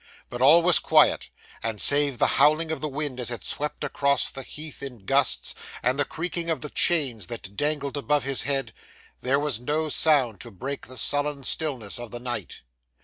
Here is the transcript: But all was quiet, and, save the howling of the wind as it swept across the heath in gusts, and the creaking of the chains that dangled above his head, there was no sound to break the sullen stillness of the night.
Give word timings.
But 0.31 0.41
all 0.41 0.63
was 0.63 0.79
quiet, 0.79 1.29
and, 1.61 1.79
save 1.79 2.17
the 2.17 2.25
howling 2.41 2.71
of 2.71 2.81
the 2.81 2.89
wind 2.89 3.19
as 3.19 3.29
it 3.29 3.43
swept 3.43 3.83
across 3.83 4.31
the 4.31 4.41
heath 4.41 4.81
in 4.81 5.05
gusts, 5.05 5.53
and 5.83 5.99
the 5.99 6.05
creaking 6.05 6.49
of 6.49 6.61
the 6.61 6.71
chains 6.71 7.27
that 7.27 7.55
dangled 7.55 7.97
above 7.97 8.23
his 8.23 8.41
head, 8.41 8.73
there 9.21 9.39
was 9.39 9.59
no 9.59 9.89
sound 9.89 10.41
to 10.41 10.49
break 10.49 10.87
the 10.87 10.97
sullen 10.97 11.43
stillness 11.43 11.99
of 11.99 12.09
the 12.09 12.19
night. 12.19 12.61